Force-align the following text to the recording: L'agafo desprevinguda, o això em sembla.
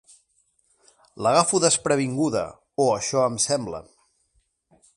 L'agafo 1.25 1.59
desprevinguda, 1.65 2.43
o 2.85 2.89
això 2.95 3.21
em 3.33 3.37
sembla. 3.45 3.83